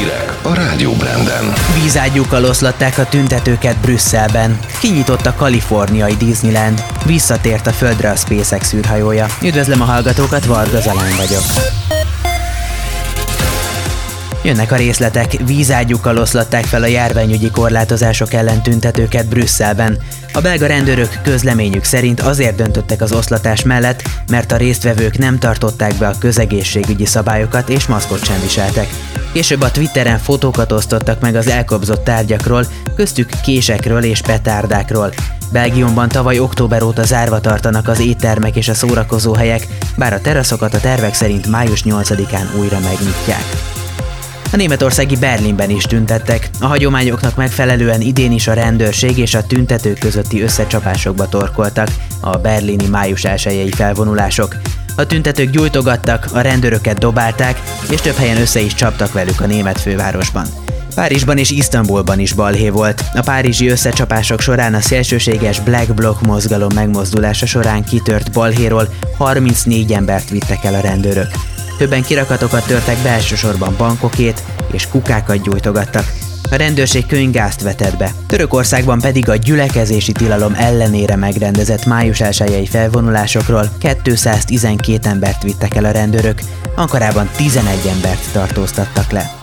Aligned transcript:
Hírek 0.00 0.38
a 0.42 0.54
Rádió 0.54 0.92
Branden. 0.92 1.52
Vízágyúkkal 1.82 2.44
oszlatták 2.44 2.98
a 2.98 3.08
tüntetőket 3.08 3.76
Brüsszelben. 3.76 4.58
Kinyitott 4.78 5.26
a 5.26 5.34
kaliforniai 5.34 6.14
Disneyland. 6.14 6.84
Visszatért 7.04 7.66
a 7.66 7.72
földre 7.72 8.10
a 8.10 8.16
SpaceX 8.16 8.72
űrhajója. 8.72 9.26
Üdvözlöm 9.42 9.80
a 9.80 9.84
hallgatókat, 9.84 10.44
Varga 10.44 10.80
Zalán 10.80 11.16
vagyok. 11.16 11.42
Jönnek 14.42 14.72
a 14.72 14.76
részletek, 14.76 15.32
vízágyukkal 15.46 16.16
oszlatták 16.16 16.64
fel 16.64 16.82
a 16.82 16.86
járványügyi 16.86 17.50
korlátozások 17.50 18.32
ellen 18.32 18.62
tüntetőket 18.62 19.28
Brüsszelben. 19.28 19.98
A 20.32 20.40
belga 20.40 20.66
rendőrök 20.66 21.20
közleményük 21.22 21.84
szerint 21.84 22.20
azért 22.20 22.56
döntöttek 22.56 23.00
az 23.00 23.12
oszlatás 23.12 23.62
mellett, 23.62 24.02
mert 24.30 24.52
a 24.52 24.56
résztvevők 24.56 25.18
nem 25.18 25.38
tartották 25.38 25.94
be 25.94 26.08
a 26.08 26.18
közegészségügyi 26.18 27.04
szabályokat 27.04 27.68
és 27.68 27.86
maszkot 27.86 28.24
sem 28.24 28.40
viseltek. 28.40 28.88
Később 29.32 29.60
a 29.60 29.70
Twitteren 29.70 30.18
fotókat 30.18 30.72
osztottak 30.72 31.20
meg 31.20 31.34
az 31.34 31.48
elkobzott 31.48 32.04
tárgyakról, 32.04 32.66
köztük 32.96 33.30
késekről 33.42 34.04
és 34.04 34.20
petárdákról. 34.20 35.12
Belgiumban 35.52 36.08
tavaly 36.08 36.38
október 36.38 36.82
óta 36.82 37.02
zárva 37.02 37.40
tartanak 37.40 37.88
az 37.88 38.00
éttermek 38.00 38.56
és 38.56 38.68
a 38.68 38.74
szórakozó 38.74 39.34
helyek, 39.34 39.66
bár 39.96 40.12
a 40.12 40.20
teraszokat 40.20 40.74
a 40.74 40.80
tervek 40.80 41.14
szerint 41.14 41.46
május 41.46 41.82
8-án 41.84 42.58
újra 42.58 42.78
megnyitják. 42.78 43.78
A 44.52 44.56
németországi 44.56 45.16
Berlinben 45.16 45.70
is 45.70 45.84
tüntettek. 45.84 46.50
A 46.60 46.66
hagyományoknak 46.66 47.36
megfelelően 47.36 48.00
idén 48.00 48.32
is 48.32 48.48
a 48.48 48.52
rendőrség 48.52 49.18
és 49.18 49.34
a 49.34 49.46
tüntetők 49.46 49.98
közötti 49.98 50.42
összecsapásokba 50.42 51.28
torkoltak 51.28 51.88
a 52.20 52.38
berlini 52.38 52.86
május 52.86 53.24
1 53.24 53.74
felvonulások. 53.74 54.56
A 54.96 55.06
tüntetők 55.06 55.50
gyújtogattak, 55.50 56.28
a 56.32 56.40
rendőröket 56.40 56.98
dobálták, 56.98 57.60
és 57.90 58.00
több 58.00 58.14
helyen 58.14 58.40
össze 58.40 58.60
is 58.60 58.74
csaptak 58.74 59.12
velük 59.12 59.40
a 59.40 59.46
német 59.46 59.80
fővárosban. 59.80 60.46
Párizsban 60.94 61.38
és 61.38 61.50
Isztambulban 61.50 62.18
is 62.18 62.32
balhé 62.32 62.68
volt. 62.68 63.04
A 63.14 63.20
párizsi 63.20 63.68
összecsapások 63.68 64.40
során 64.40 64.74
a 64.74 64.80
szélsőséges 64.80 65.60
Black 65.60 65.94
Bloc 65.94 66.22
mozgalom 66.22 66.74
megmozdulása 66.74 67.46
során 67.46 67.84
kitört 67.84 68.32
balhéról 68.32 68.88
34 69.16 69.92
embert 69.92 70.30
vittek 70.30 70.64
el 70.64 70.74
a 70.74 70.80
rendőrök. 70.80 71.28
Többen 71.80 72.02
kirakatokat 72.02 72.66
törtek 72.66 72.98
be 73.02 73.08
elsősorban 73.08 73.74
bankokét, 73.76 74.42
és 74.72 74.88
kukákat 74.88 75.42
gyújtogattak. 75.42 76.12
A 76.50 76.54
rendőrség 76.54 77.06
könyvgázt 77.06 77.62
vetett 77.62 77.96
be. 77.96 78.12
Törökországban 78.26 79.00
pedig 79.00 79.28
a 79.28 79.36
gyülekezési 79.36 80.12
tilalom 80.12 80.54
ellenére 80.54 81.16
megrendezett 81.16 81.84
május 81.84 82.20
1 82.20 82.68
felvonulásokról 82.68 83.68
212 84.02 85.08
embert 85.08 85.42
vittek 85.42 85.74
el 85.74 85.84
a 85.84 85.90
rendőrök, 85.90 86.40
Ankarában 86.76 87.30
11 87.36 87.86
embert 87.86 88.32
tartóztattak 88.32 89.10
le. 89.10 89.34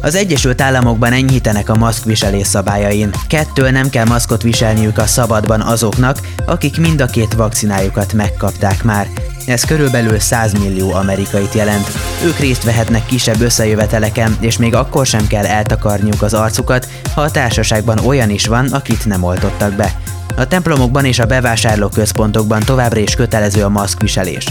Az 0.00 0.14
Egyesült 0.14 0.60
Államokban 0.60 1.12
enyhítenek 1.12 1.68
a 1.68 1.76
maszkviselés 1.76 2.46
szabályain. 2.46 3.10
Kettől 3.28 3.70
nem 3.70 3.90
kell 3.90 4.06
maszkot 4.06 4.42
viselniük 4.42 4.98
a 4.98 5.06
szabadban 5.06 5.60
azoknak, 5.60 6.18
akik 6.46 6.80
mind 6.80 7.00
a 7.00 7.06
két 7.06 7.34
vakcinájukat 7.34 8.12
megkapták 8.12 8.82
már. 8.82 9.08
Ez 9.46 9.64
körülbelül 9.64 10.18
100 10.18 10.52
millió 10.52 10.92
amerikait 10.92 11.54
jelent. 11.54 11.90
Ők 12.24 12.38
részt 12.38 12.64
vehetnek 12.64 13.06
kisebb 13.06 13.40
összejöveteleken, 13.40 14.36
és 14.40 14.56
még 14.56 14.74
akkor 14.74 15.06
sem 15.06 15.26
kell 15.26 15.46
eltakarniuk 15.46 16.22
az 16.22 16.34
arcukat, 16.34 16.88
ha 17.14 17.20
a 17.20 17.30
társaságban 17.30 17.98
olyan 17.98 18.30
is 18.30 18.46
van, 18.46 18.66
akit 18.66 19.06
nem 19.06 19.22
oltottak 19.22 19.72
be. 19.72 19.92
A 20.36 20.46
templomokban 20.46 21.04
és 21.04 21.18
a 21.18 21.26
bevásárlóközpontokban 21.26 22.60
továbbra 22.60 23.00
is 23.00 23.14
kötelező 23.14 23.62
a 23.62 23.68
maszkviselés. 23.68 24.46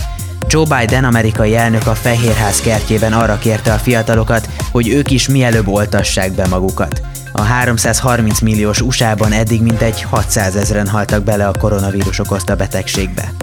Joe 0.47 0.79
Biden 0.79 1.03
amerikai 1.03 1.55
elnök 1.55 1.87
a 1.87 1.95
Fehérház 1.95 2.61
kertjében 2.61 3.13
arra 3.13 3.37
kérte 3.37 3.73
a 3.73 3.77
fiatalokat, 3.77 4.49
hogy 4.71 4.89
ők 4.89 5.11
is 5.11 5.27
mielőbb 5.27 5.67
oltassák 5.67 6.31
be 6.31 6.47
magukat. 6.47 7.01
A 7.31 7.41
330 7.41 8.39
milliós 8.39 8.81
USA-ban 8.81 9.31
eddig 9.31 9.61
mintegy 9.61 10.01
600 10.01 10.55
ezeren 10.55 10.87
haltak 10.87 11.23
bele 11.23 11.47
a 11.47 11.57
koronavírus 11.59 12.19
okozta 12.19 12.55
betegségbe. 12.55 13.33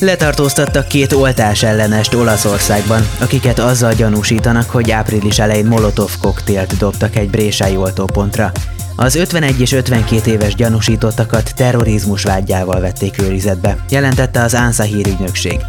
Letartóztattak 0.00 0.88
két 0.88 1.12
oltás 1.12 1.62
ellenest 1.62 2.14
Olaszországban, 2.14 3.08
akiket 3.20 3.58
azzal 3.58 3.92
gyanúsítanak, 3.92 4.70
hogy 4.70 4.90
április 4.90 5.38
elején 5.38 5.66
Molotov 5.66 6.10
koktélt 6.20 6.76
dobtak 6.76 7.16
egy 7.16 7.30
brésái 7.30 7.76
oltópontra. 7.76 8.52
Az 8.96 9.14
51 9.14 9.60
és 9.60 9.72
52 9.72 10.30
éves 10.30 10.54
gyanúsítottakat 10.54 11.54
terrorizmus 11.56 12.22
vágyával 12.22 12.80
vették 12.80 13.22
őrizetbe, 13.22 13.76
jelentette 13.90 14.42
az 14.42 14.54
ANSA 14.54 14.82
hírügynökség. 14.82 15.60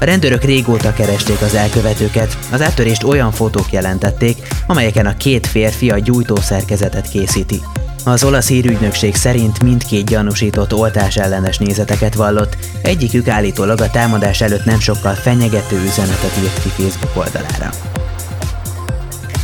A 0.00 0.04
rendőrök 0.04 0.42
régóta 0.42 0.92
keresték 0.92 1.40
az 1.40 1.54
elkövetőket, 1.54 2.38
az 2.52 2.62
áttörést 2.62 3.04
olyan 3.04 3.32
fotók 3.32 3.72
jelentették, 3.72 4.36
amelyeken 4.66 5.06
a 5.06 5.16
két 5.16 5.46
férfi 5.46 5.90
a 5.90 5.98
gyújtószerkezetet 5.98 7.08
készíti. 7.08 7.60
Az 8.04 8.24
olasz 8.24 8.48
hírügynökség 8.48 9.14
szerint 9.14 9.62
mindkét 9.62 10.06
gyanúsított 10.06 10.74
oltás 10.74 11.16
ellenes 11.16 11.58
nézeteket 11.58 12.14
vallott, 12.14 12.56
egyikük 12.82 13.28
állítólag 13.28 13.80
a 13.80 13.90
támadás 13.90 14.40
előtt 14.40 14.64
nem 14.64 14.80
sokkal 14.80 15.14
fenyegető 15.14 15.82
üzenetet 15.84 16.38
írt 16.42 16.62
ki 16.62 16.82
Facebook 16.82 17.16
oldalára. 17.16 17.70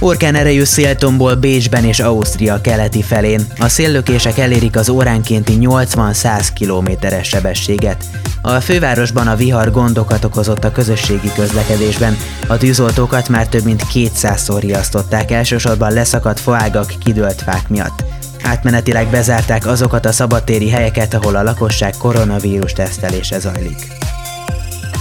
Orkán 0.03 0.35
erejű 0.35 0.65
széltomból 0.65 1.35
Bécsben 1.35 1.85
és 1.85 2.01
Ausztria 2.01 2.61
keleti 2.61 3.03
felén. 3.03 3.47
A 3.59 3.69
széllökések 3.69 4.39
elérik 4.39 4.77
az 4.77 4.89
óránkénti 4.89 5.57
80-100 5.61 6.49
kilométeres 6.55 7.29
sebességet. 7.29 8.05
A 8.43 8.51
fővárosban 8.61 9.27
a 9.27 9.37
vihar 9.37 9.71
gondokat 9.71 10.25
okozott 10.25 10.65
a 10.65 10.73
közösségi 10.73 11.33
közlekedésben. 11.35 12.17
A 12.47 12.57
tűzoltókat 12.57 13.29
már 13.29 13.49
több 13.49 13.65
mint 13.65 13.85
200-szor 13.95 14.59
riasztották, 14.61 15.31
elsősorban 15.31 15.93
leszakadt 15.93 16.41
faágak, 16.41 16.93
kidőlt 17.05 17.43
fák 17.43 17.69
miatt. 17.69 18.10
Átmenetileg 18.43 19.07
bezárták 19.07 19.67
azokat 19.67 20.07
a 20.07 20.13
szabadtéri 20.13 20.71
helyeket, 20.71 21.15
ahol 21.15 21.37
a 21.37 21.43
lakosság 21.43 21.95
koronavírus 21.99 22.73
tesztelése 22.73 23.39
zajlik. 23.39 23.87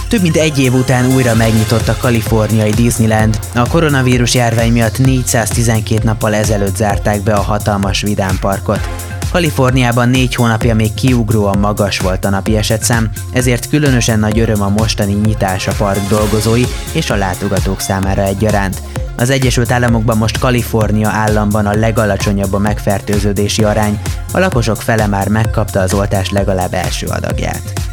Több 0.08 0.22
mint 0.22 0.36
egy 0.36 0.58
év 0.58 0.74
után 0.74 1.06
újra 1.06 1.34
megnyitott 1.34 1.88
a 1.88 1.96
kaliforniai 2.00 2.70
Disneyland. 2.70 3.38
A 3.54 3.68
koronavírus 3.68 4.34
járvány 4.34 4.72
miatt 4.72 4.98
412 4.98 6.04
nappal 6.04 6.34
ezelőtt 6.34 6.76
zárták 6.76 7.22
be 7.22 7.34
a 7.34 7.40
hatalmas 7.40 8.00
vidámparkot. 8.00 8.88
Kaliforniában 9.30 10.08
négy 10.08 10.34
hónapja 10.34 10.74
még 10.74 10.94
kiugróan 10.94 11.58
magas 11.58 11.98
volt 11.98 12.24
a 12.24 12.30
napi 12.30 12.56
esetszám, 12.56 13.10
ezért 13.32 13.68
különösen 13.68 14.18
nagy 14.18 14.38
öröm 14.38 14.62
a 14.62 14.68
mostani 14.68 15.12
nyitás 15.12 15.66
a 15.66 15.72
park 15.78 16.08
dolgozói 16.08 16.64
és 16.92 17.10
a 17.10 17.16
látogatók 17.16 17.80
számára 17.80 18.22
egyaránt. 18.22 18.82
Az 19.16 19.30
Egyesült 19.30 19.70
Államokban 19.70 20.16
most 20.16 20.38
Kalifornia 20.38 21.08
államban 21.08 21.66
a 21.66 21.74
legalacsonyabb 21.74 22.52
a 22.52 22.58
megfertőződési 22.58 23.64
arány, 23.64 24.00
a 24.32 24.38
lakosok 24.38 24.82
fele 24.82 25.06
már 25.06 25.28
megkapta 25.28 25.80
az 25.80 25.94
oltás 25.94 26.30
legalább 26.30 26.74
első 26.74 27.06
adagját. 27.06 27.89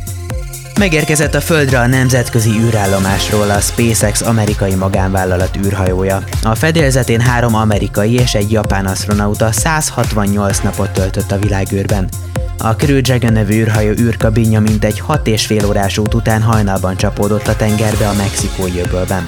Megérkezett 0.77 1.33
a 1.33 1.41
Földre 1.41 1.79
a 1.79 1.87
nemzetközi 1.87 2.49
űrállomásról 2.49 3.49
a 3.49 3.59
SpaceX 3.59 4.21
amerikai 4.21 4.75
magánvállalat 4.75 5.57
űrhajója. 5.65 6.23
A 6.43 6.55
fedélzetén 6.55 7.19
három 7.19 7.55
amerikai 7.55 8.13
és 8.13 8.33
egy 8.33 8.51
japán 8.51 8.85
asztronauta 8.85 9.51
168 9.51 10.59
napot 10.59 10.89
töltött 10.91 11.31
a 11.31 11.37
világűrben. 11.37 12.09
A 12.57 12.75
Crew 12.75 13.01
Dragon 13.01 13.33
nevű 13.33 13.53
űrhajó 13.53 13.91
űrkabinja 13.91 14.59
mintegy 14.59 14.99
6 14.99 15.27
és 15.27 15.45
fél 15.45 15.65
órás 15.65 15.97
út 15.97 16.13
után 16.13 16.41
hajnalban 16.41 16.97
csapódott 16.97 17.47
a 17.47 17.55
tengerbe 17.55 18.07
a 18.07 18.13
mexikói 18.13 18.79
öbölben. 18.79 19.27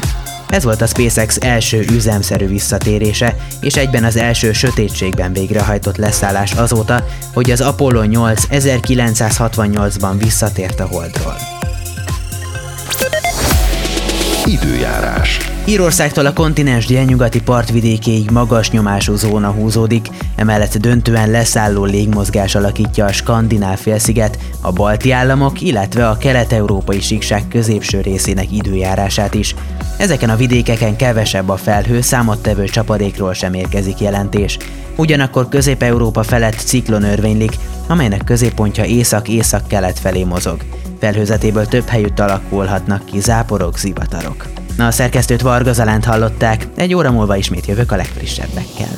Ez 0.50 0.64
volt 0.64 0.82
a 0.82 0.88
SpaceX 0.88 1.38
első 1.40 1.86
üzemszerű 1.92 2.48
visszatérése, 2.48 3.36
és 3.62 3.76
egyben 3.76 4.04
az 4.04 4.16
első 4.16 4.54
sötétségben 4.54 5.34
végrehajtott 5.34 5.98
leszállás 5.98 6.54
azóta, 6.54 7.06
hogy 7.34 7.52
az 7.52 7.62
Apollo 7.62 8.04
8 8.04 8.44
1968-ban 8.52 10.16
visszatért 10.18 10.80
a 10.80 10.86
Holdról. 10.86 11.36
Időjárás. 14.46 15.49
Írországtól 15.70 16.26
a 16.26 16.34
kontinens 16.34 16.86
délnyugati 16.86 17.42
partvidékéig 17.42 18.30
magas 18.30 18.72
nyomású 18.72 19.16
zóna 19.16 19.52
húzódik, 19.52 20.08
emellett 20.36 20.78
döntően 20.78 21.30
leszálló 21.30 21.84
légmozgás 21.84 22.56
alakítja 22.56 23.06
a 23.06 23.12
Skandináv 23.12 23.78
félsziget, 23.78 24.38
a 24.62 24.72
balti 24.72 25.12
államok, 25.12 25.62
illetve 25.62 26.10
a 26.10 26.18
kelet-európai 26.18 27.00
síkság 27.00 27.48
középső 27.48 28.02
részének 28.02 28.52
időjárását 28.52 29.34
is. 29.34 29.56
Ezeken 29.98 30.30
a 30.30 30.36
vidékeken 30.36 30.96
kevesebb 30.96 31.50
a 31.50 31.58
felhő, 31.58 32.02
számottevő 32.02 32.66
csapadékról 32.66 33.34
sem 33.34 33.54
érkezik 33.54 34.00
jelentés. 34.00 34.58
Ugyanakkor 34.96 35.50
Közép-Európa 35.50 36.24
felett 36.24 36.56
ciklon 36.58 37.04
örvénylik, 37.04 37.58
amelynek 37.88 38.24
középpontja 38.24 38.86
észak-észak-kelet 38.86 40.00
felé 40.00 40.24
mozog. 40.24 40.58
Felhőzetéből 41.00 41.66
több 41.66 41.88
helyütt 41.88 42.20
alakulhatnak 42.20 43.06
ki 43.06 43.20
záporok, 43.20 43.78
zivatarok. 43.78 44.59
A 44.80 44.92
szerkesztőt 44.92 45.42
Varga 45.42 45.74
Zalánt 45.74 46.06
hallották, 46.06 46.68
egy 46.76 46.94
óra 46.94 47.12
múlva 47.12 47.36
ismét 47.36 47.66
jövök 47.66 47.92
a 47.92 47.96
legfrissebbekkel. 47.96 48.96